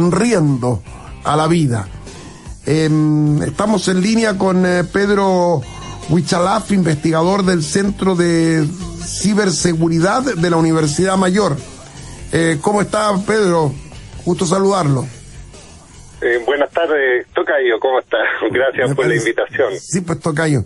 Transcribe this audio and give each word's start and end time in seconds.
sonriendo 0.00 0.82
a 1.24 1.36
la 1.36 1.46
vida. 1.46 1.86
Em, 2.64 3.42
estamos 3.42 3.86
en 3.88 4.00
línea 4.00 4.38
con 4.38 4.64
eh, 4.64 4.82
Pedro 4.84 5.60
Huichalaf, 6.08 6.72
investigador 6.72 7.44
del 7.44 7.62
Centro 7.62 8.14
de 8.16 8.66
Ciberseguridad 9.04 10.22
de 10.22 10.50
la 10.50 10.56
Universidad 10.56 11.18
Mayor. 11.18 11.54
Eh, 12.32 12.58
¿Cómo 12.62 12.80
está 12.80 13.12
Pedro? 13.26 13.74
Gusto 14.24 14.46
saludarlo. 14.46 15.06
Eh, 16.22 16.42
buenas 16.46 16.70
tardes, 16.70 17.26
Tocayo, 17.34 17.78
¿cómo 17.78 17.98
está? 17.98 18.18
Gracias 18.50 18.94
por 18.94 19.06
la 19.06 19.16
invitación. 19.16 19.74
Sí, 19.78 20.00
pues 20.00 20.18
Tocayo. 20.20 20.64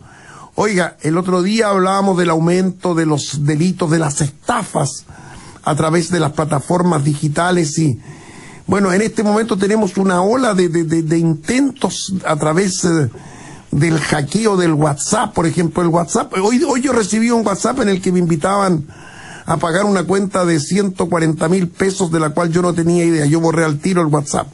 Oiga, 0.54 0.96
el 1.02 1.18
otro 1.18 1.42
día 1.42 1.70
hablábamos 1.70 2.16
del 2.18 2.30
aumento 2.30 2.94
de 2.94 3.06
los 3.06 3.44
delitos, 3.44 3.90
de 3.90 3.98
las 3.98 4.20
estafas 4.20 5.06
a 5.64 5.74
través 5.74 6.12
de 6.12 6.20
las 6.20 6.32
plataformas 6.32 7.02
digitales 7.02 7.76
y 7.80 7.98
bueno, 8.66 8.92
en 8.92 9.02
este 9.02 9.22
momento 9.22 9.56
tenemos 9.56 9.96
una 9.98 10.22
ola 10.22 10.54
de, 10.54 10.68
de, 10.68 11.18
intentos 11.18 12.14
a 12.24 12.36
través 12.36 12.84
eh, 12.84 13.10
del 13.70 13.98
hackeo 13.98 14.56
del 14.56 14.72
WhatsApp, 14.72 15.34
por 15.34 15.46
ejemplo, 15.46 15.82
el 15.82 15.88
WhatsApp. 15.88 16.32
Hoy, 16.42 16.62
hoy 16.66 16.80
yo 16.80 16.92
recibí 16.92 17.30
un 17.30 17.46
WhatsApp 17.46 17.80
en 17.80 17.90
el 17.90 18.00
que 18.00 18.10
me 18.10 18.20
invitaban 18.20 18.84
a 19.46 19.58
pagar 19.58 19.84
una 19.84 20.04
cuenta 20.04 20.44
de 20.44 20.60
140 20.60 21.48
mil 21.48 21.68
pesos 21.68 22.10
de 22.10 22.20
la 22.20 22.30
cual 22.30 22.50
yo 22.50 22.62
no 22.62 22.72
tenía 22.72 23.04
idea. 23.04 23.26
Yo 23.26 23.40
borré 23.40 23.64
al 23.64 23.78
tiro 23.78 24.00
el 24.00 24.08
WhatsApp. 24.08 24.46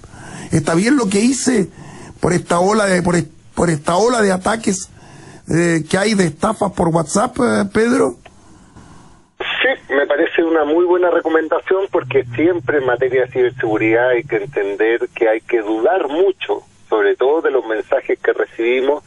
¿Está 0.51 0.75
bien 0.75 0.97
lo 0.97 1.09
que 1.09 1.20
hice 1.20 1.70
por 2.19 2.33
esta 2.33 2.59
ola 2.59 2.87
de, 2.87 3.03
por, 3.03 3.23
por 3.55 3.70
esta 3.70 3.97
ola 3.97 4.20
de 4.23 4.33
ataques 4.33 4.89
eh, 5.48 5.84
que 5.89 5.98
hay 5.98 6.15
de 6.15 6.27
estafas 6.27 6.73
por 6.73 6.89
WhatsApp, 6.89 7.37
eh, 7.39 7.65
Pedro? 7.73 8.19
Me 10.01 10.07
parece 10.07 10.43
una 10.43 10.65
muy 10.65 10.87
buena 10.87 11.11
recomendación 11.11 11.87
porque 11.93 12.25
siempre 12.35 12.79
en 12.79 12.87
materia 12.87 13.27
de 13.27 13.33
ciberseguridad 13.33 14.09
hay 14.09 14.25
que 14.25 14.37
entender 14.37 15.11
que 15.15 15.29
hay 15.29 15.43
que 15.43 15.61
dudar 15.61 16.09
mucho, 16.09 16.63
sobre 16.89 17.17
todo 17.17 17.43
de 17.43 17.51
los 17.51 17.67
mensajes 17.67 18.19
que 18.19 18.33
recibimos, 18.33 19.05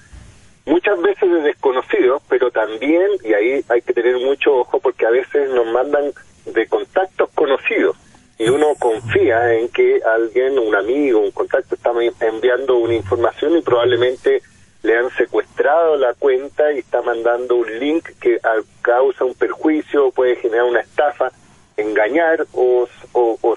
muchas 0.67 1.02
veces 1.02 1.31
de 1.31 1.41
desconocidos, 1.41 2.22
pero 2.30 2.52
también, 2.52 3.08
y 3.23 3.33
ahí 3.33 3.66
hay 3.69 3.81
que 3.81 3.94
tener 3.94 4.19
mucho 4.19 4.53
ojo 4.58 4.80
porque 4.80 5.08
a 5.08 5.09
veces 5.09 5.50
nos 5.50 5.66
mandan 5.66 6.11
de 6.45 6.67
contactos 6.67 7.28
conocidos 7.33 7.97
y 8.38 8.47
uno 8.50 8.75
confía 8.78 9.52
en 9.55 9.69
que 9.69 10.00
alguien, 10.05 10.59
un 10.59 10.75
amigo, 10.75 11.22
un 11.22 11.31
contacto 11.31 11.73
está 11.73 11.91
enviando 12.19 12.78
una 12.78 12.94
información 12.94 13.57
y 13.57 13.63
probablemente 13.63 14.44
le 14.83 14.97
han 14.97 15.09
secuestrado 15.17 15.95
la 15.95 16.13
cuenta 16.13 16.71
y 16.73 16.79
está 16.79 17.01
mandando 17.01 17.55
un 17.55 17.79
link 17.79 18.03
que 18.19 18.37
causa 18.81 19.23
un 19.23 19.33
perjuicio, 19.33 20.11
puede 20.11 20.35
generar 20.35 20.65
una 20.65 20.81
estafa, 20.81 21.31
engañar 21.77 22.45
o, 22.53 22.87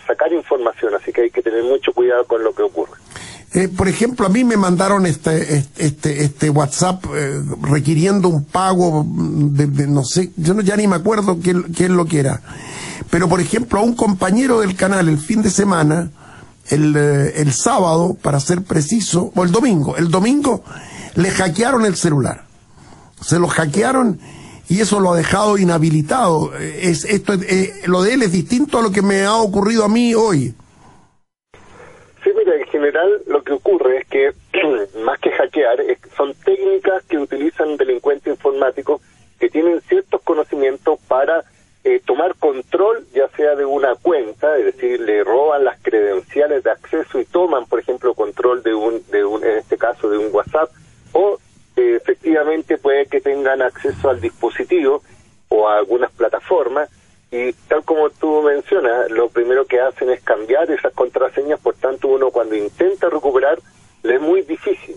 sacar 0.06 0.32
información. 0.32 0.94
Así 0.94 1.12
que 1.12 1.22
hay 1.22 1.30
que 1.30 1.42
tener 1.42 1.64
mucho 1.64 1.92
cuidado 1.92 2.24
con 2.26 2.44
lo 2.44 2.54
que 2.54 2.62
ocurre. 2.62 2.92
Eh, 3.54 3.68
por 3.68 3.88
ejemplo, 3.88 4.26
a 4.26 4.28
mí 4.28 4.44
me 4.44 4.56
mandaron 4.56 5.06
este 5.06 5.64
este 5.78 6.24
este 6.24 6.50
WhatsApp 6.50 7.04
eh, 7.14 7.40
requiriendo 7.62 8.28
un 8.28 8.44
pago 8.44 9.04
de, 9.06 9.86
no 9.86 10.04
sé, 10.04 10.30
yo 10.36 10.54
no, 10.54 10.60
ya 10.62 10.76
ni 10.76 10.86
me 10.86 10.96
acuerdo 10.96 11.38
qué 11.42 11.84
es 11.84 11.90
lo 11.90 12.04
que 12.04 12.20
era. 12.20 12.40
Pero 13.10 13.28
por 13.28 13.40
ejemplo, 13.40 13.80
a 13.80 13.82
un 13.82 13.94
compañero 13.94 14.60
del 14.60 14.76
canal 14.76 15.08
el 15.08 15.18
fin 15.18 15.42
de 15.42 15.50
semana, 15.50 16.10
el, 16.68 16.94
eh, 16.96 17.40
el 17.40 17.52
sábado, 17.52 18.16
para 18.20 18.40
ser 18.40 18.62
preciso, 18.62 19.32
o 19.34 19.44
el 19.44 19.50
domingo, 19.50 19.96
el 19.96 20.10
domingo 20.10 20.62
le 21.16 21.30
hackearon 21.30 21.84
el 21.84 21.96
celular. 21.96 22.44
Se 23.20 23.38
lo 23.38 23.48
hackearon 23.48 24.20
y 24.68 24.80
eso 24.80 25.00
lo 25.00 25.12
ha 25.12 25.16
dejado 25.16 25.58
inhabilitado. 25.58 26.54
Es, 26.56 27.04
esto, 27.04 27.34
eh, 27.34 27.72
lo 27.86 28.02
de 28.02 28.14
él 28.14 28.22
es 28.22 28.32
distinto 28.32 28.78
a 28.78 28.82
lo 28.82 28.90
que 28.90 29.02
me 29.02 29.24
ha 29.24 29.36
ocurrido 29.36 29.84
a 29.84 29.88
mí 29.88 30.14
hoy. 30.14 30.54
Sí, 32.22 32.30
mira, 32.36 32.56
en 32.56 32.66
general 32.66 33.22
lo 33.26 33.42
que 33.42 33.52
ocurre 33.52 33.98
es 33.98 34.06
que, 34.08 34.32
más 35.04 35.18
que 35.20 35.30
hackear, 35.30 35.78
son 36.16 36.34
técnicas 36.44 37.02
que 37.04 37.18
utilizan 37.18 37.76
delincuentes 37.76 38.32
informáticos 38.32 39.00
que 39.38 39.48
tienen 39.48 39.80
ciertos 39.82 40.20
conocimientos 40.22 40.98
para 41.08 41.44
eh, 41.84 42.00
tomar 42.04 42.34
control 42.34 43.06
ya 43.14 43.28
sea 43.36 43.54
de 43.54 43.64
una 43.64 43.94
cuenta, 43.94 44.58
es 44.58 44.64
decir, 44.64 45.00
le 45.00 45.22
roban 45.22 45.64
las 45.64 45.80
credenciales 45.80 46.64
de 46.64 46.70
acceso 46.72 47.20
y 47.20 47.24
toman, 47.26 47.66
por 47.66 47.78
ejemplo, 47.78 48.14
control 48.14 48.62
de 48.62 48.74
un, 48.74 49.02
de 49.10 49.24
un 49.24 49.44
en 49.44 49.58
este 49.58 49.78
caso, 49.78 50.10
de 50.10 50.18
un 50.18 50.34
WhatsApp 50.34 50.68
o 51.12 51.38
eh, 51.76 51.96
efectivamente 51.96 52.76
puede 52.78 53.06
que 53.06 53.20
tengan 53.20 53.62
acceso 53.62 54.10
al 54.10 54.20
dispositivo 54.20 55.02
o 55.48 55.68
a 55.68 55.78
algunas 55.78 56.10
plataformas 56.10 56.90
y 57.30 57.52
tal 57.68 57.84
como 57.84 58.10
tú 58.10 58.42
mencionas, 58.42 59.10
lo 59.10 59.28
primero 59.28 59.64
que 59.64 59.80
hacen 59.80 60.10
es 60.10 60.22
cambiar 60.22 60.70
esas 60.70 60.92
contraseñas, 60.92 61.60
por 61.60 61.74
tanto 61.74 62.08
uno 62.08 62.30
cuando 62.30 62.54
intenta 62.54 63.08
recuperar 63.08 63.58
le 64.02 64.16
es 64.16 64.20
muy 64.20 64.42
difícil. 64.42 64.96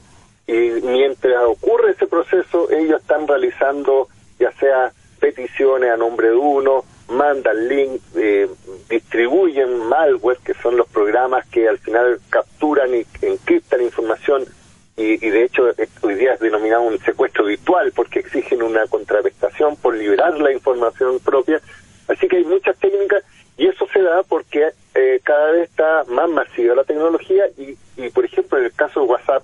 Y 0.49 0.81
mientras 0.81 1.43
ocurre 1.45 1.91
ese 1.91 2.07
proceso, 2.07 2.71
ellos 2.71 3.01
están 3.01 3.27
realizando 3.27 4.07
ya 4.39 4.51
sea 4.53 4.91
peticiones 5.19 5.91
a 5.91 5.97
nombre 5.97 6.29
de 6.29 6.35
uno, 6.35 6.85
mandan 7.09 7.67
link, 7.67 8.01
eh, 8.15 8.49
distribuyen 8.89 9.77
malware, 9.77 10.39
que 10.43 10.55
son 10.55 10.75
los 10.75 10.87
programas 10.87 11.45
que 11.49 11.67
al 11.67 11.77
final 11.77 12.19
capturan 12.31 12.95
y 12.95 13.05
encriptan 13.21 13.81
información 13.83 14.43
y, 14.97 15.17
de 15.17 15.43
hecho 15.43 15.69
eh, 15.69 15.87
hoy 16.01 16.15
día 16.15 16.33
es 16.33 16.39
denominado 16.39 16.81
un 16.81 16.99
secuestro 16.99 17.45
virtual 17.45 17.91
porque 17.95 18.19
exigen 18.19 18.63
una 18.63 18.87
contraprestación 18.87 19.75
por 19.77 19.95
liberar 19.95 20.39
la 20.39 20.51
información 20.51 21.19
propia. 21.19 21.61
Así 22.07 22.27
que 22.27 22.37
hay 22.37 22.43
muchas 22.43 22.75
técnicas 22.79 23.23
y 23.55 23.67
eso 23.67 23.87
se 23.93 24.01
da 24.01 24.23
porque 24.23 24.69
eh, 24.95 25.19
cada 25.23 25.51
vez 25.51 25.69
está 25.69 26.05
más 26.07 26.29
masiva 26.31 26.73
la 26.73 26.83
tecnología 26.83 27.45
y, 27.55 27.77
y, 27.97 28.09
por 28.09 28.25
ejemplo, 28.25 28.57
en 28.57 28.65
el 28.65 28.73
caso 28.73 29.01
de 29.01 29.05
WhatsApp 29.05 29.43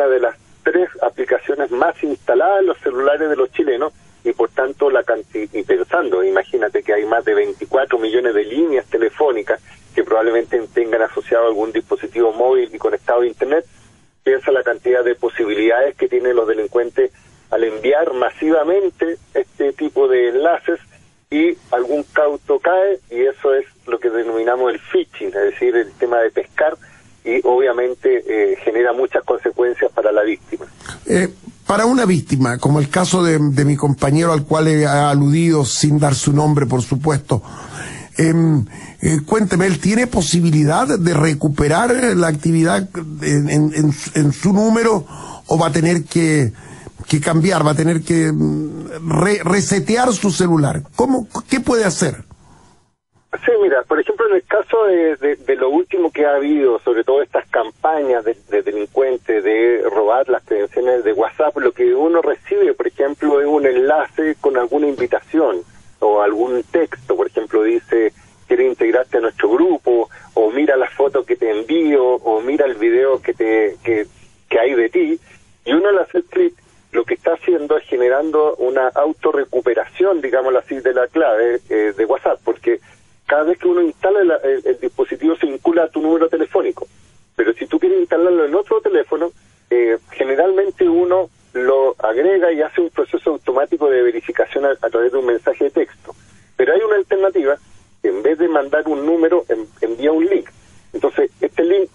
una 0.00 0.08
de 0.08 0.20
las 0.20 0.36
tres 0.62 0.88
aplicaciones 1.02 1.70
más 1.70 2.02
instaladas 2.02 2.60
en 2.60 2.66
los 2.68 2.78
celulares 2.78 3.28
de 3.28 3.36
los 3.36 3.52
chilenos 3.52 3.92
y 4.24 4.32
por 4.32 4.48
tanto 4.48 4.88
la 4.88 5.04
y 5.34 5.62
pensando, 5.62 6.24
imagínate 6.24 6.82
que 6.82 6.94
hay 6.94 7.04
más 7.04 7.22
de 7.24 7.34
24 7.34 7.98
millones 7.98 8.34
de 8.34 8.44
líneas 8.44 8.86
telefónicas 8.86 9.60
que 9.94 10.02
probablemente 10.02 10.58
tengan 10.72 11.02
asociado 11.02 11.48
algún 11.48 11.72
dispositivo 11.72 12.32
móvil 12.32 12.70
y 12.72 12.78
conectado 12.78 13.20
a 13.20 13.26
Internet, 13.26 13.66
piensa 14.22 14.50
la 14.52 14.62
cantidad 14.62 15.04
de 15.04 15.16
posibilidades 15.16 15.94
que 15.96 16.08
tienen 16.08 16.36
los 16.36 16.48
delincuentes 16.48 17.12
al 17.50 17.64
enviar 17.64 18.14
masivamente 18.14 19.18
este 19.34 19.72
tipo 19.74 20.08
de 20.08 20.28
enlaces 20.28 20.80
y 21.30 21.56
algún 21.72 22.04
cauto 22.04 22.58
cae 22.58 23.00
y 23.10 23.20
eso 23.22 23.54
es 23.54 23.66
lo 23.86 23.98
que 23.98 24.08
denominamos 24.08 24.72
el 24.72 24.78
phishing, 24.78 25.28
es 25.28 25.34
decir, 25.34 25.76
el 25.76 25.92
tema 25.92 26.20
de 26.20 26.30
pescar 26.30 26.76
y 27.24 27.40
obviamente 27.44 28.24
eh, 28.26 28.56
genera 28.64 28.92
muchas 28.92 29.24
consecuencias 29.24 29.90
para 29.92 30.12
la 30.12 30.22
víctima. 30.22 30.66
Eh, 31.06 31.28
para 31.66 31.86
una 31.86 32.04
víctima, 32.04 32.58
como 32.58 32.80
el 32.80 32.88
caso 32.88 33.22
de, 33.22 33.38
de, 33.38 33.64
mi 33.64 33.76
compañero 33.76 34.32
al 34.32 34.44
cual 34.44 34.68
he 34.68 34.86
aludido 34.86 35.64
sin 35.64 35.98
dar 35.98 36.14
su 36.14 36.32
nombre, 36.32 36.66
por 36.66 36.82
supuesto, 36.82 37.42
Em, 38.20 38.66
eh, 39.00 39.20
cuénteme, 39.24 39.64
¿él 39.64 39.78
tiene 39.78 40.06
posibilidad 40.06 40.86
de 40.86 41.14
recuperar 41.14 41.90
la 42.16 42.28
actividad 42.28 42.86
en, 43.22 44.32
su 44.32 44.52
número 44.52 45.06
o 45.46 45.58
va 45.58 45.68
a 45.68 45.72
tener 45.72 46.04
que, 46.04 46.52
cambiar, 47.22 47.66
va 47.66 47.70
a 47.70 47.74
tener 47.74 48.02
que 48.02 48.30
mm, 48.30 49.00
resetear 49.42 50.12
su 50.12 50.30
celular? 50.30 50.82
¿Cómo, 50.96 51.28
¿Qué 51.48 51.60
puede 51.60 51.84
hacer? 51.84 52.24
Sí, 53.32 53.52
mira, 53.62 53.84
por 53.84 54.00
ejemplo, 54.00 54.28
en 54.28 54.36
el 54.36 54.42
caso 54.42 54.84
de, 54.86 55.56
lo 55.56 55.70
último 55.70 56.10
que 56.10 56.26
ha 56.26 56.34
habido, 56.34 56.80
sobre 56.80 57.04
todo 57.04 57.22
estas 57.22 57.46
campañas 57.48 58.24
de, 58.24 58.36
de, 58.48 58.62
delincuentes 58.62 59.44
de 59.44 59.82
robar 59.88 60.28
las 60.28 60.42
credenciales 60.44 61.04
de 61.04 61.12
WhatsApp, 61.12 61.56
lo 61.58 61.70
que 61.70 61.94
uno 61.94 62.22
recibe, 62.22 62.74
por 62.74 62.88
ejemplo, 62.88 63.40
es 63.40 63.46
un 63.46 63.66
enlace 63.66 64.34
con 64.40 64.56
alguna 64.56 64.88
invitación 64.88 65.62
o 66.00 66.22
algún 66.22 66.64
texto, 66.64 67.16
por 67.16 67.28
ejemplo, 67.28 67.62
dice, 67.62 68.12
quiere 68.48 68.66
integrarte 68.66 69.18
a 69.18 69.20
nuestro 69.20 69.48
grupo, 69.48 70.10
o 70.34 70.50
mira 70.50 70.76
la 70.76 70.90
foto 70.90 71.24
que 71.24 71.36
te 71.36 71.50
envío, 71.50 72.04
o 72.04 72.40
mira 72.40 72.66
el 72.66 72.74
video 72.74 73.22
que, 73.22 73.32
te, 73.32 73.76
que, 73.84 74.08
hay 74.58 74.74
de 74.74 74.88
ti, 74.88 75.20
y 75.64 75.72
uno 75.72 75.88
al 75.90 76.00
hacer 76.00 76.24
clic, 76.24 76.54
lo 76.90 77.04
que 77.04 77.14
está 77.14 77.34
haciendo 77.34 77.76
es 77.76 77.84
generando 77.84 78.56
una 78.56 78.88
autorrecuperación, 78.88 80.20
digámoslo 80.20 80.58
así, 80.58 80.80
de 80.80 80.92
la 80.92 81.06
clave 81.06 81.60
eh, 81.68 81.92
de 81.96 82.04
WhatsApp, 82.04 82.40
porque 82.44 82.80
cada 83.30 83.44
vez 83.44 83.58
que 83.58 83.68
uno 83.68 83.82
instala 83.82 84.40
el, 84.42 84.80
dispositivo 84.80 85.36
se 85.36 85.46
vincula 85.46 85.84
a 85.84 85.88
tu 85.88 85.99
número 86.10 86.28
telefónico. 86.28 86.86
Pero 87.36 87.52
si 87.54 87.66
tú 87.66 87.78
quieres 87.78 88.00
instalarlo 88.00 88.44
en 88.44 88.54
otro 88.54 88.80
teléfono, 88.80 89.32
eh, 89.70 89.98
generalmente 90.10 90.88
uno 90.88 91.30
lo 91.52 91.94
agrega 91.98 92.52
y 92.52 92.60
hace 92.62 92.80
un 92.80 92.90
proceso 92.90 93.30
automático 93.30 93.88
de 93.88 94.02
verificación 94.02 94.64
a, 94.66 94.74
través 94.74 95.12
de 95.12 95.18
un 95.18 95.26
mensaje 95.26 95.64
de 95.64 95.70
texto. 95.70 96.14
Pero 96.56 96.74
hay 96.74 96.80
una 96.80 96.96
alternativa, 96.96 97.56
en 98.02 98.22
vez 98.22 98.38
de 98.38 98.48
mandar 98.48 98.86
un 98.88 99.04
número, 99.06 99.44
envía 99.80 100.12
un 100.12 100.26
link. 100.26 100.48
Entonces, 100.92 101.30
este 101.40 101.64
link 101.64 101.88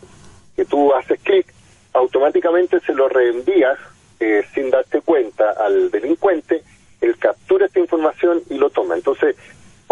que 0.56 0.66
tú 0.66 0.94
haces 0.94 1.20
clic, 1.22 1.46
automáticamente 1.94 2.80
se 2.80 2.94
lo 2.94 3.08
reenvías 3.10 3.78
eh, 4.20 4.44
sin 4.54 4.70
darte 4.70 5.02
cuenta 5.02 5.52
al 5.52 5.92
delincuente, 5.92 6.64
él 7.02 7.18
captura 7.18 7.66
esta 7.66 7.80
información 7.80 8.42
y 8.50 8.56
lo 8.58 8.70
toma. 8.70 8.96
Entonces, 8.96 9.36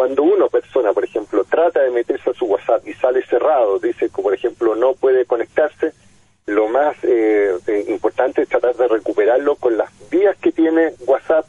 cuando 0.04 0.24
una 0.24 0.48
persona, 0.48 0.92
por 0.92 1.06
ejemplo, 1.06 1.46
trata 1.46 1.80
de 1.80 1.90
meterse 1.90 2.30
a 2.30 2.34
su 2.34 2.44
WhatsApp 2.44 2.86
y 2.86 2.94
sale 2.94 3.26
cerrado, 3.26 3.80
dice 3.80 4.10
que, 4.14 4.22
por 4.22 4.34
ejemplo, 4.34 4.76
no 4.76 4.96
puede 4.96 5.26
conectarse, 5.26 5.94
lo 6.46 6.68
más 6.68 6.98
eh, 7.04 7.56
eh 7.68 7.86
importante 7.88 8.42
es 8.42 8.50
tratar 8.50 8.76
de 8.76 8.90
recuperarlo 8.90 9.56
con 9.56 9.78
las 9.78 9.90
vías 10.10 10.36
que 10.42 10.52
tiene 10.52 10.92
WhatsApp 11.08 11.46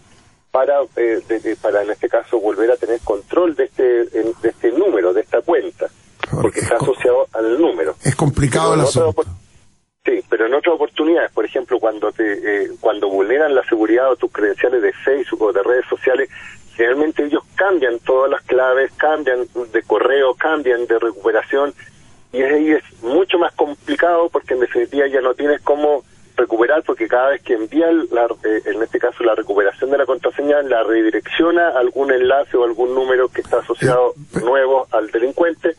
para, 0.52 0.82
eh, 0.94 1.20
de, 1.26 1.56
para 1.56 1.82
en 1.82 1.90
este 1.90 2.08
caso, 2.08 2.38
volver 2.38 2.70
a 2.70 2.76
tener 2.76 3.00
control 3.00 3.56
de 3.56 3.64
este, 3.64 4.04
de 4.04 4.48
este 4.48 4.70
número, 4.70 5.12
de 5.12 5.22
esta 5.22 5.42
cuenta, 5.42 5.88
porque, 6.40 6.60
está 6.60 6.76
asociado 6.76 7.26
al 7.32 7.60
número. 7.60 7.96
Es 8.04 8.14
complicado 8.14 8.74
el 8.74 8.82
asunto. 8.82 9.24
Sí, 10.04 10.22
pero 10.30 10.46
en 10.46 10.54
otras 10.54 10.76
oportunidades, 10.76 11.32
por 11.32 11.44
ejemplo, 11.44 11.80
cuando 11.80 12.12
te, 12.12 12.34
eh, 12.34 12.70
cuando 12.78 13.08
vulneran 13.08 13.52
la 13.52 13.64
seguridad 13.64 14.12
o 14.12 14.16
tus 14.16 14.30
credenciales 14.30 14.80
de 14.80 14.92
Facebook 14.92 15.42
o 15.42 15.52
de 15.52 15.62
redes 15.64 15.86
sociales, 15.88 16.28
generalmente 16.76 17.24
ellos 17.24 17.42
cambian 17.54 17.98
todas 18.00 18.30
las 18.30 18.42
claves, 18.42 18.92
cambian 18.96 19.46
de 19.72 19.82
correo, 19.82 20.34
cambian 20.34 20.86
de 20.86 20.98
recuperación 20.98 21.72
y 22.32 22.42
ahí 22.42 22.72
es 22.72 22.82
mucho 23.02 23.38
más 23.38 23.54
complicado 23.54 24.28
porque 24.28 24.54
en 24.54 24.60
definitiva 24.60 25.06
ya 25.06 25.20
no 25.20 25.34
tienes 25.34 25.60
cómo 25.62 26.02
recuperar 26.36 26.82
porque 26.84 27.06
cada 27.06 27.30
vez 27.30 27.42
que 27.42 27.54
envía, 27.54 27.86
la, 28.10 28.24
eh, 28.24 28.62
en 28.66 28.82
este 28.82 28.98
caso 28.98 29.22
la 29.22 29.36
recuperación 29.36 29.90
de 29.90 29.98
la 29.98 30.06
contraseña, 30.06 30.62
la 30.62 30.82
redirecciona 30.82 31.68
a 31.68 31.78
algún 31.78 32.10
enlace 32.10 32.56
o 32.56 32.64
algún 32.64 32.92
número 32.92 33.28
que 33.28 33.40
está 33.40 33.58
asociado 33.58 34.14
nuevo 34.42 34.88
al 34.90 35.10
delincuente 35.12 35.76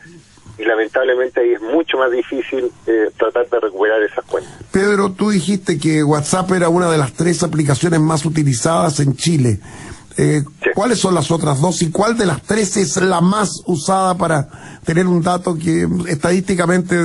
y 0.58 0.64
lamentablemente 0.64 1.42
ahí 1.42 1.54
es 1.54 1.62
mucho 1.62 1.98
más 1.98 2.12
difícil 2.12 2.72
eh, 2.88 3.12
tratar 3.18 3.50
de 3.50 3.60
recuperar 3.60 4.02
esas 4.04 4.24
cuentas. 4.24 4.54
Pedro, 4.72 5.12
tú 5.12 5.32
dijiste 5.32 5.78
que 5.78 6.04
WhatsApp 6.04 6.50
era 6.52 6.70
una 6.70 6.90
de 6.90 6.98
las 6.98 7.14
tres 7.14 7.44
aplicaciones 7.44 8.00
más 8.00 8.26
utilizadas 8.26 9.00
en 9.02 9.16
Chile. 9.16 9.60
Eh, 10.18 10.44
¿Cuáles 10.74 11.00
son 11.00 11.14
las 11.14 11.30
otras 11.30 11.60
dos 11.60 11.82
y 11.82 11.92
cuál 11.92 12.18
de 12.18 12.26
las 12.26 12.42
tres 12.42 12.78
es 12.78 12.96
la 12.98 13.20
más 13.22 13.62
usada 13.66 14.18
para 14.18 14.48
tener 14.86 15.08
un 15.08 15.22
dato 15.22 15.56
que 15.56 15.88
estadísticamente 16.08 16.96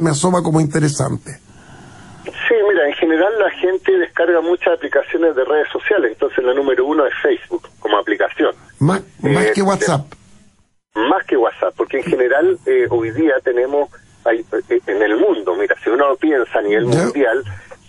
me 0.00 0.10
asoma 0.10 0.42
como 0.42 0.60
interesante? 0.60 1.38
Sí, 2.24 2.54
mira, 2.68 2.88
en 2.88 2.94
general 2.94 3.32
la 3.38 3.50
gente 3.50 3.96
descarga 3.98 4.40
muchas 4.40 4.74
aplicaciones 4.74 5.36
de 5.36 5.44
redes 5.44 5.68
sociales, 5.72 6.12
entonces 6.12 6.44
la 6.44 6.54
número 6.54 6.84
uno 6.84 7.06
es 7.06 7.14
Facebook 7.22 7.68
como 7.78 7.98
aplicación. 7.98 8.52
Más, 8.80 9.00
más 9.20 9.46
que 9.52 9.60
eh, 9.60 9.62
WhatsApp. 9.62 10.12
más 10.94 11.24
que 11.24 11.36
WhatsApp, 11.36 11.74
porque 11.76 11.98
en 11.98 12.04
general 12.04 12.58
eh, 12.66 12.86
hoy 12.90 13.12
día 13.12 13.34
tenemos 13.44 13.90
hay, 14.24 14.44
eh, 14.68 14.80
en 14.86 15.02
el 15.02 15.16
mundo, 15.16 15.54
mira, 15.54 15.76
si 15.82 15.90
uno 15.90 16.16
piensa 16.16 16.58
a 16.58 16.62
nivel 16.62 16.86
mundial, 16.86 17.44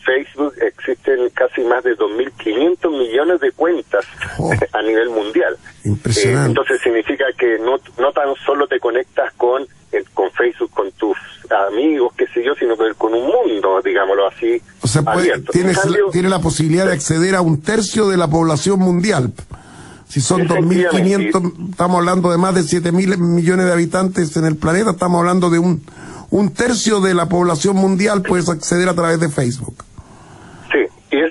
Facebook 0.08 0.54
existen 0.62 1.30
casi 1.34 1.62
más 1.64 1.84
de 1.84 1.98
2.500 1.98 2.98
millones 2.98 3.42
de 3.42 3.52
cuentas 3.52 4.06
oh. 4.40 4.52
a 4.74 4.82
nivel 4.82 5.10
mundial. 5.10 5.58
Impresionante. 5.84 6.48
entonces 6.48 6.82
significa 6.82 7.26
que 7.38 7.60
no, 7.60 7.78
no 8.00 8.12
tan 8.14 8.34
solo 8.46 8.68
te 8.68 8.80
conectas 8.80 9.34
con, 9.34 9.68
con 10.14 10.32
Facebook, 10.32 10.72
con 10.72 10.92
tus 10.94 11.18
amigos, 11.68 12.14
qué 12.18 12.26
sé 12.28 12.44
yo, 12.44 12.56
sino 12.56 12.76
con 12.98 13.14
un 13.14 13.28
mundo, 13.28 13.82
digámoslo 13.84 14.28
así. 14.28 14.62
O 14.82 14.88
sea, 14.88 15.04
tienes, 15.52 15.78
tiene 16.12 16.30
la 16.30 16.40
posibilidad 16.40 16.86
de 16.86 16.94
acceder 16.94 17.36
a 17.36 17.42
un 17.42 17.62
tercio 17.62 18.08
de 18.08 18.16
la 18.16 18.30
población 18.30 18.80
mundial. 18.80 19.34
Si 20.08 20.22
son 20.22 20.48
2.500, 20.48 21.72
estamos 21.72 21.98
hablando 21.98 22.32
de 22.32 22.38
más 22.38 22.56
de 22.56 22.62
7.000 22.62 23.18
millones 23.18 23.66
de 23.66 23.74
habitantes 23.74 24.38
en 24.38 24.46
el 24.46 24.56
planeta, 24.56 24.92
estamos 24.92 25.20
hablando 25.20 25.50
de 25.50 25.60
un, 25.60 25.84
un 26.30 26.52
tercio 26.52 27.02
de 27.02 27.14
la 27.14 27.28
población 27.28 27.76
mundial 27.76 28.22
puedes 28.22 28.48
acceder 28.48 28.88
a 28.88 28.94
través 28.94 29.20
de 29.20 29.28
Facebook. 29.28 29.76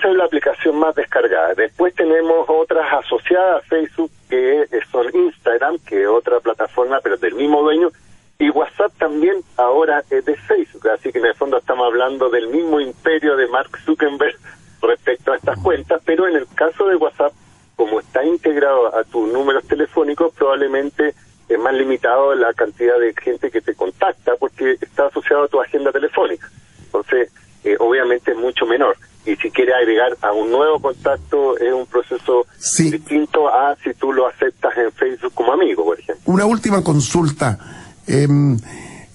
Es 0.07 0.15
la 0.15 0.25
aplicación 0.25 0.79
más 0.79 0.95
descargada. 0.95 1.53
Después 1.55 1.93
tenemos 1.93 2.47
otras 2.49 2.87
asociadas 2.93 3.57
a 3.57 3.67
Facebook 3.67 4.13
que 4.31 4.69
son 4.93 5.07
Instagram, 5.13 5.81
que 5.81 6.03
es 6.03 6.09
otra 6.09 6.39
plataforma, 6.39 7.01
pero 7.03 7.17
del 7.17 7.35
mismo 7.35 7.61
dueño, 7.61 7.91
y 8.39 8.49
WhatsApp 8.51 8.93
también 8.99 9.43
ahora 9.57 10.05
es 10.09 10.25
de 10.25 10.37
Facebook, 10.37 10.89
así 10.91 11.11
que 11.11 11.19
en 11.19 11.27
el 11.27 11.35
fondo 11.35 11.59
estamos 11.59 11.87
hablando 11.87 12.31
del 12.31 12.47
mismo 12.47 12.81
imperio 12.81 13.37
de 13.37 13.49
Mark 13.49 13.77
Zuckerberg 13.85 14.37
respecto 14.81 15.33
a 15.33 15.37
estas 15.37 15.59
cuentas, 15.59 16.01
pero 16.05 16.29
en 16.29 16.37
el 16.37 16.47
caso 16.55 16.87
de 16.87 16.95
WhatsApp, 16.95 17.33
como 17.75 17.99
está 17.99 18.25
integrado 18.25 18.95
a 18.95 19.03
tus 19.03 19.29
números 19.33 19.67
telefónicos, 19.67 20.33
probablemente 20.35 21.15
es 21.49 21.59
más 21.59 21.75
limitado 21.75 22.33
la 22.37 22.55
cantidad 22.55 22.97
de 23.01 23.13
gente 23.21 23.51
que 23.51 23.61
te 23.61 23.75
contacta 23.75 24.37
porque 24.37 24.77
está 24.81 25.07
asociado 25.07 25.45
a 25.45 25.49
tu 25.49 25.61
agenda 25.61 25.91
telefónica. 25.91 26.49
Entonces, 26.85 27.33
eh, 27.77 27.79
obviamente 27.81 28.33
es 28.33 28.37
mucho 28.37 28.67
menor. 28.67 28.97
Y 29.25 29.35
si 29.37 29.51
quiere 29.51 29.75
agregar 29.75 30.17
a 30.23 30.33
un 30.33 30.51
nuevo 30.51 30.81
contacto, 30.81 31.59
es 31.59 31.73
un 31.73 31.87
proceso 31.87 32.47
distinto 32.79 33.49
a 33.49 33.77
si 33.83 33.93
tú 33.95 34.13
lo 34.13 34.27
aceptas 34.29 34.77
en 34.77 34.93
Facebook 34.93 35.33
como 35.35 35.53
amigo, 35.53 35.85
por 35.85 35.99
ejemplo. 35.99 36.23
Una 36.33 36.47
última 36.47 36.83
consulta. 36.83 37.59
Em, 38.07 38.57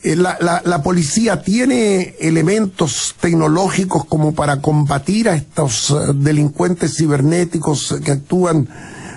eh, 0.03 0.15
la, 0.15 0.37
la, 0.41 0.61
la, 0.65 0.83
policía 0.83 1.43
tiene 1.43 2.15
elementos 2.19 3.15
tecnológicos 3.21 4.03
como 4.05 4.33
para 4.33 4.59
combatir 4.59 5.29
a 5.29 5.35
estos 5.35 5.91
eh, 5.91 5.93
delincuentes 6.15 6.97
cibernéticos 6.97 7.95
que 8.03 8.11
actúan 8.11 8.67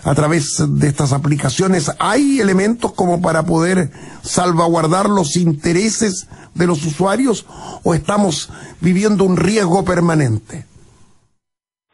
a 0.05 0.15
través 0.15 0.63
de 0.69 0.89
estas 0.89 1.13
aplicaciones. 1.13 1.91
¿Hay 1.99 2.41
elementos 2.41 2.93
como 2.93 3.23
para 3.23 3.45
poder 3.45 3.89
salvaguardar 4.23 5.09
los 5.09 5.37
intereses 5.37 6.29
de 6.55 6.67
los 6.67 6.85
usuarios 6.85 7.47
o 7.83 7.95
estamos 7.95 8.51
viviendo 8.81 9.25
un 9.25 9.37
riesgo 9.37 9.85
permanente? 9.85 10.67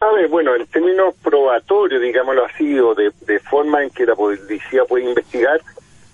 A 0.01 0.12
ver, 0.12 0.29
bueno, 0.29 0.55
en 0.57 0.67
términos 0.67 1.15
probatorios, 1.23 2.01
digámoslo 2.01 2.47
así, 2.47 2.79
o 2.79 2.95
de, 2.95 3.12
de 3.27 3.39
forma 3.39 3.83
en 3.83 3.91
que 3.91 4.07
la 4.07 4.17
policía 4.17 4.85
puede 4.89 5.05
investigar, 5.05 5.61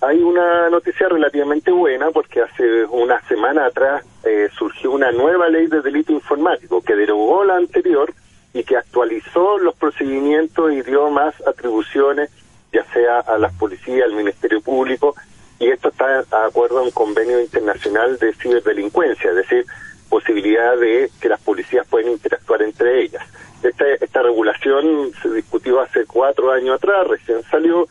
hay 0.01 0.21
una 0.21 0.69
noticia 0.69 1.09
relativamente 1.09 1.71
buena 1.71 2.11
porque 2.11 2.41
hace 2.41 2.85
una 2.85 3.19
semana 3.27 3.65
atrás 3.65 4.05
eh, 4.23 4.49
surgió 4.57 4.91
una 4.91 5.11
nueva 5.11 5.49
ley 5.49 5.67
de 5.67 5.81
delito 5.81 6.11
informático 6.11 6.81
que 6.81 6.95
derogó 6.95 7.43
la 7.43 7.55
anterior 7.55 8.13
y 8.53 8.63
que 8.63 8.77
actualizó 8.77 9.57
los 9.57 9.75
procedimientos 9.75 10.71
y 10.71 10.81
dio 10.81 11.09
más 11.09 11.35
atribuciones, 11.47 12.29
ya 12.71 12.83
sea 12.93 13.19
a 13.19 13.37
las 13.37 13.53
policías, 13.53 14.05
al 14.05 14.13
Ministerio 14.13 14.61
Público, 14.61 15.15
y 15.59 15.69
esto 15.69 15.89
está 15.89 16.21
de 16.21 16.25
acuerdo 16.45 16.79
a 16.79 16.83
un 16.83 16.91
convenio 16.91 17.39
internacional 17.39 18.17
de 18.19 18.33
ciberdelincuencia, 18.33 19.29
es 19.31 19.35
decir, 19.35 19.65
posibilidad 20.09 20.77
de 20.77 21.09
que 21.19 21.29
las 21.29 21.41
policías 21.41 21.85
pueden 21.87 22.11
interactuar 22.11 22.61
entre 22.61 23.03
ellas. 23.03 23.23
Esta, 23.63 23.85
esta 23.87 24.21
regulación 24.21 25.11
se 25.21 25.33
discutió 25.33 25.81
hace 25.81 26.05
cuatro 26.05 26.51
años 26.51 26.75
atrás, 26.75 27.07
recién 27.07 27.41
salió, 27.43 27.87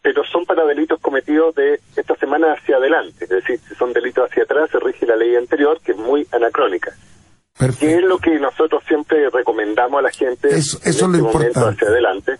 pero 0.00 0.24
son 0.24 0.44
para 0.46 0.64
delitos 0.64 1.00
cometidos 1.00 1.54
de 1.56 1.80
esta 1.96 2.14
semana 2.16 2.52
hacia 2.52 2.76
adelante. 2.76 3.24
Es 3.24 3.30
decir, 3.30 3.60
si 3.68 3.74
son 3.74 3.92
delitos 3.92 4.30
hacia 4.30 4.44
atrás, 4.44 4.70
se 4.70 4.78
rige 4.78 5.06
la 5.06 5.16
ley 5.16 5.34
anterior, 5.34 5.80
que 5.84 5.92
es 5.92 5.98
muy 5.98 6.26
anacrónica. 6.32 6.92
Que 7.80 7.96
es 7.96 8.02
lo 8.04 8.18
que 8.18 8.38
nosotros 8.38 8.84
siempre 8.86 9.28
recomendamos 9.30 9.98
a 9.98 10.02
gente 10.62 10.90
eso, 10.90 11.06
en 11.06 11.14
este 11.14 11.22
momento 11.22 11.68
hacia 11.68 11.88
adelante. 11.88 12.36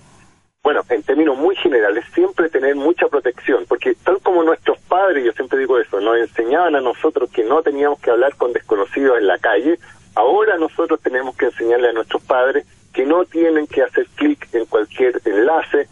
Bueno, 0.62 0.82
en 0.90 1.02
términos 1.02 1.38
muy 1.38 1.56
generales, 1.56 2.04
siempre 2.14 2.50
tener 2.50 2.74
mucha 2.74 3.06
protección, 3.06 3.64
porque 3.68 3.94
tal 4.04 4.20
como 4.20 4.42
nuestros 4.42 4.78
padres, 4.80 5.24
yo 5.24 5.32
siempre 5.32 5.58
digo 5.58 5.78
eso, 5.78 6.00
nos 6.00 6.18
enseñaban 6.18 6.76
a 6.76 6.80
nosotros 6.80 7.30
que 7.30 7.44
no 7.44 7.62
teníamos 7.62 8.00
que 8.00 8.10
hablar 8.10 8.34
con 8.36 8.52
desconocidos 8.52 9.18
en 9.18 9.26
la 9.26 9.38
calle, 9.38 9.78
ahora 10.14 10.58
nosotros 10.58 11.00
tenemos 11.00 11.36
que 11.36 11.46
enseñarle 11.46 11.88
a 11.88 11.92
nuestros 11.92 12.22
padres 12.22 12.66
que 12.92 13.06
no 13.06 13.24
tienen 13.24 13.66
que 13.66 13.82
hacer 13.82 14.06
clic 14.16 14.48
en 14.52 14.66
cualquier 14.66 15.22
enlace, 15.24 15.88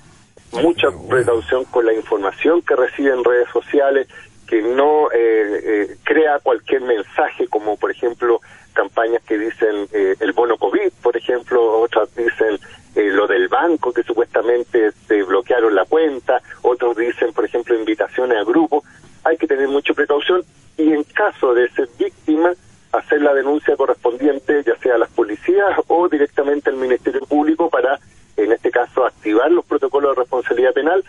mucha 0.53 0.89
precaución 1.09 1.65
con 1.67 1.87
la 1.87 1.95
información 1.95 2.61
que 2.63 2.77
recibe 2.77 3.13
en 3.13 3.25
redes 3.25 3.49
sociales, 3.53 4.09
que 4.47 4.63
no 4.63 5.11
eh, 5.13 5.61
eh, 5.65 5.97
crea 6.05 6.39
cualquier 6.41 6.83
mensaje, 6.83 7.49
como 7.49 7.77
por 7.77 7.91
ejemplo 7.91 8.41
campañas 8.77 9.23
que 9.25 9.39
dicen 9.39 9.89
eh, 9.93 10.15
el 10.21 10.33
bono 10.33 10.57
COVID, 10.57 10.93
por 11.03 11.17
ejemplo, 11.17 11.81
otras 11.81 12.15
dicen 12.15 12.61
lo 12.95 13.27
del 13.27 13.49
banco, 13.49 13.93
que 13.93 14.03
supuestamente 14.03 14.91
se 15.07 15.23
bloquearon 15.23 15.75
la 15.75 15.85
cuenta, 15.85 16.41
otros 16.63 16.97
dicen, 16.97 17.33
por 17.33 17.45
ejemplo, 17.45 17.79
invitaciones 17.79 18.39
a 18.39 18.45
grupos. 18.45 18.85
Hay 19.25 19.37
que 19.37 19.47
tener 19.47 19.69
mucha 19.69 19.93
precaución 19.93 20.43
y 20.79 20.93
en 20.93 21.05
caso 21.05 21.55
de 21.55 21.69
ser 21.71 21.89
víctima, 21.99 22.53
hacer 22.93 23.21
la 23.21 23.35
denuncia 23.35 23.77
correspondiente, 23.77 24.63
ya 24.65 24.77
sea 24.79 24.95
a 24.95 24.99
las 24.99 25.11
policías 25.11 25.79
o 25.89 26.09
directamente 26.09 26.71
al 26.71 26.77
Ministerio 26.77 27.21
Público 27.27 27.69
para 27.69 27.99
en 28.37 28.53
este 28.53 28.71
caso 28.71 29.05
activar 29.05 29.51
los 29.51 29.65
protocolos 29.65 30.15
de 30.15 30.23
responsabilidad 30.23 30.73
penal, 30.73 31.05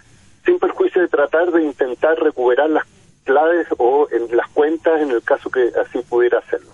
sin 0.45 0.59
perjuicio 0.59 1.01
de 1.01 1.07
tratar 1.07 1.51
de 1.51 1.63
intentar 1.63 2.17
recuperar 2.19 2.69
las 2.69 2.85
claves 3.25 3.67
o 3.77 4.07
en 4.11 4.35
las 4.35 4.47
cuentas 4.49 5.01
en 5.01 5.11
el 5.11 5.21
caso 5.21 5.49
que 5.49 5.71
así 5.79 5.99
pudiera 6.09 6.39
hacerlo. 6.39 6.71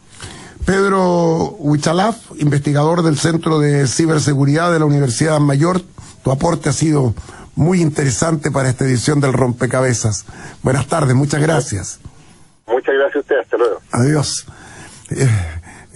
Pedro 0.65 1.55
Huichalaf, 1.73 2.17
investigador 2.37 3.01
del 3.01 3.17
Centro 3.17 3.57
de 3.57 3.87
Ciberseguridad 3.87 4.71
de 4.71 4.77
la 4.77 4.85
Universidad 4.85 5.39
Mayor, 5.39 5.81
tu 6.23 6.31
aporte 6.31 6.69
ha 6.69 6.71
sido 6.71 7.15
muy 7.55 7.81
interesante 7.81 8.51
para 8.51 8.69
esta 8.69 8.85
edición 8.85 9.19
del 9.19 9.33
Rompecabezas. 9.33 10.25
Buenas 10.61 10.85
tardes, 10.85 11.15
muchas 11.15 11.41
gracias. 11.41 11.99
Muchas 12.67 12.93
gracias 12.93 13.15
a 13.15 13.19
usted, 13.21 13.39
hasta 13.39 13.57
luego. 13.57 13.81
Adiós. 13.91 14.45
Eh, 15.09 15.27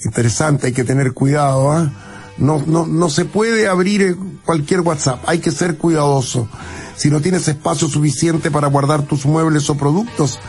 interesante, 0.04 0.66
hay 0.66 0.74
que 0.74 0.84
tener 0.84 1.14
cuidado, 1.14 1.72
¿ah? 1.72 1.92
No, 2.40 2.64
no, 2.66 2.88
no 2.88 3.10
se 3.12 3.26
puede 3.26 3.68
abrir 3.68 4.18
cualquier 4.46 4.82
WhatsApp, 4.82 5.26
hay 5.28 5.38
que 5.38 5.52
ser 5.52 5.78
cuidadoso. 5.78 6.50
Si 6.96 7.12
no 7.12 7.22
tienes 7.22 7.48
espacio 7.48 7.88
suficiente 7.88 8.50
para 8.50 8.68
guardar 8.68 9.04
tus 9.04 9.28
muebles 9.28 9.70
o 9.70 9.78
productos, 9.78 10.40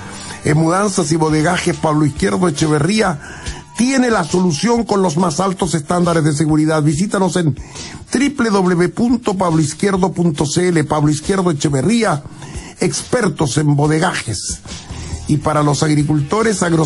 en 0.45 0.57
Mudanzas 0.57 1.13
y 1.13 1.17
Bodegajes 1.17 1.77
Pablo 1.77 2.07
Izquierdo 2.07 2.49
Echeverría 2.49 3.19
tiene 3.79 4.11
la 4.11 4.25
solución 4.25 4.85
con 4.85 5.01
los 5.03 5.17
más 5.17 5.39
altos 5.39 5.73
estándares 5.73 6.25
de 6.25 6.33
seguridad. 6.33 6.83
Visítanos 6.83 7.37
en 7.37 7.57
www.pabloizquierdo.cl, 8.13 10.85
Pablo 10.89 11.13
Izquierdo 11.13 11.53
Echeverría, 11.53 12.25
expertos 12.81 13.57
en 13.57 13.77
bodegajes. 13.77 14.63
Y 15.29 15.37
para 15.37 15.63
los 15.63 15.85
agricultores, 15.85 16.65
agro 16.65 16.77